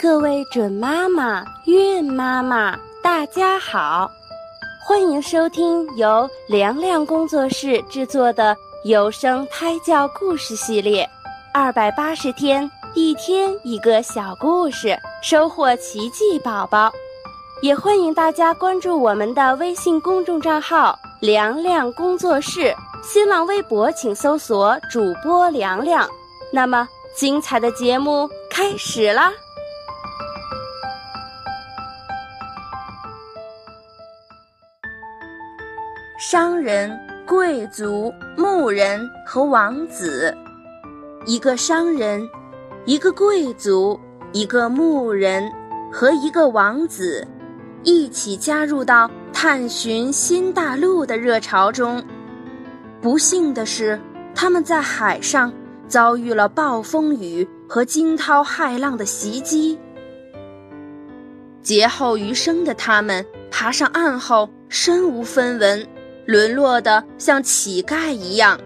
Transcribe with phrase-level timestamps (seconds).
[0.00, 4.08] 各位准妈妈、孕妈妈，大家好！
[4.80, 11.04] 欢迎收听由凉凉工作室制作的有声胎教故事系列，
[11.52, 16.92] 二百八十天，一天一个小故事，收获奇迹宝宝。
[17.60, 22.72] 也欢迎大家关注我们的微信公众账号“凉凉工作室”，
[23.02, 26.08] 新浪微博请搜索主播凉凉。
[26.52, 29.32] 那么，精彩的节目开始啦！
[36.20, 40.36] 商人、贵族、牧人和王子，
[41.26, 42.28] 一个商人，
[42.86, 43.96] 一个贵族，
[44.32, 45.48] 一个牧人
[45.92, 47.24] 和一个王子，
[47.84, 52.02] 一起加入到探寻新大陆的热潮中。
[53.00, 53.96] 不幸的是，
[54.34, 55.52] 他们在海上
[55.86, 59.78] 遭遇了暴风雨和惊涛骇浪的袭击。
[61.62, 65.86] 劫后余生的他们爬上岸后，身无分文。
[66.28, 68.60] 沦落的像乞丐一样，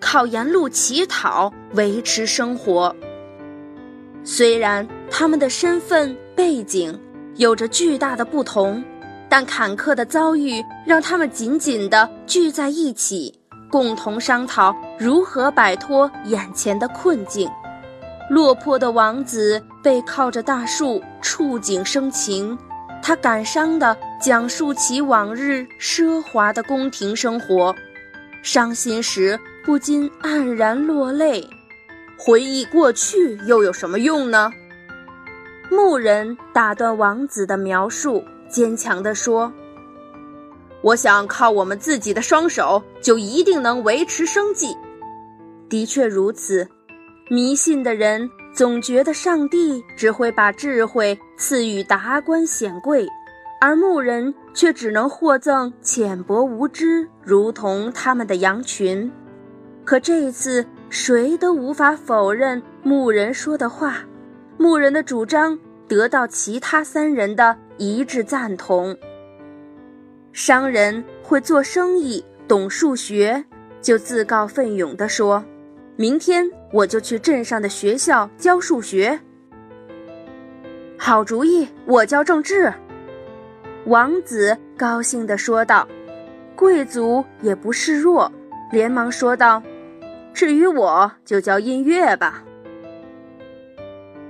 [0.00, 2.96] 靠沿路乞讨维持生活。
[4.24, 6.98] 虽然他们的身份背景
[7.34, 8.82] 有着巨大的不同，
[9.28, 13.38] 但坎坷的遭遇让他们紧紧地聚在一起，
[13.70, 17.46] 共同商讨如何摆脱眼前的困境。
[18.30, 22.56] 落魄的王子背靠着大树，触景生情。
[23.02, 27.74] 他感伤地讲述起往日奢华的宫廷生活，
[28.42, 31.48] 伤心时不禁黯然落泪。
[32.18, 34.50] 回忆过去又有什么用呢？
[35.70, 39.52] 牧人打断王子的描述，坚强地说
[40.82, 44.76] ：“我想靠我们自己的双手，就一定能维持生计。”
[45.68, 46.68] 的确如此，
[47.28, 48.30] 迷信的人。
[48.56, 53.06] 总觉得上帝只会把智慧赐予达官显贵，
[53.60, 59.12] 而牧人却只能获赠浅薄无知，如同他们的羊群。
[59.84, 63.98] 可这一次，谁都无法否认牧人说的话，
[64.56, 68.96] 牧人的主张得到其他三人的一致赞同。
[70.32, 73.44] 商人会做生意，懂数学，
[73.82, 75.44] 就自告奋勇地说。
[75.96, 79.18] 明天我就去镇上的学校教数学。
[80.98, 82.72] 好主意，我教政治。
[83.86, 85.86] 王子高兴地说道。
[86.54, 88.32] 贵族也不示弱，
[88.72, 89.62] 连忙说道
[90.32, 92.42] ：“至于我，就教音乐吧。”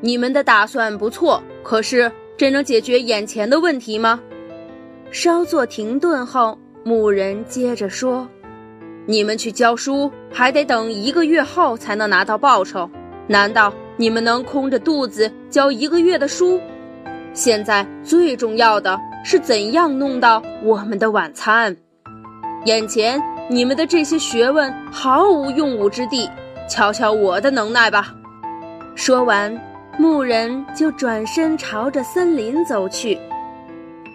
[0.00, 4.20] 你们的打算不错，可是真能解决眼前的问题吗？
[5.10, 8.28] 稍作停顿后，牧人接着说。
[9.06, 12.88] 你们去教书，还得等一个月后才能拿到报酬。
[13.26, 16.60] 难道你们能空着肚子教一个月的书？
[17.32, 21.74] 现在最重要的是怎样弄到我们的晚餐。
[22.64, 26.30] 眼前你们的这些学问毫无用武之地，
[26.68, 28.14] 瞧瞧我的能耐吧！
[28.94, 29.58] 说完，
[29.98, 33.18] 牧人就转身朝着森林走去。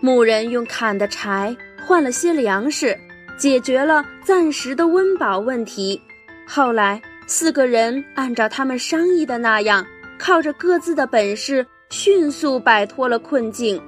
[0.02, 1.56] 牧人用砍的柴
[1.86, 2.98] 换了些粮食。
[3.38, 6.02] 解决了暂时的温饱问题。
[6.48, 9.86] 后来，四个人按照他们商议的那样，
[10.18, 13.82] 靠着各自的本事，迅速摆脱了困境，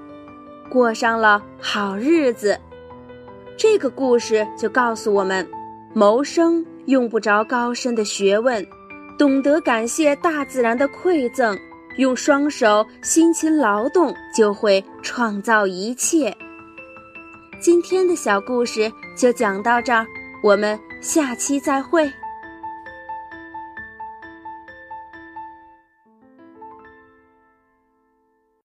[0.69, 2.57] 过上了好日子。
[3.57, 5.47] 这个故事就告诉我们：
[5.93, 8.65] 谋生用不着高深的学问，
[9.17, 11.57] 懂得感谢大自然的馈赠，
[11.97, 16.35] 用双手辛勤劳动，就会创造一切。
[17.59, 20.07] 今天的小故事就讲到这儿，
[20.41, 22.09] 我们下期再会。